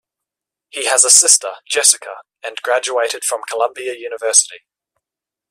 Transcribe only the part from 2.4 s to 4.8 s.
and graduated from Columbia University.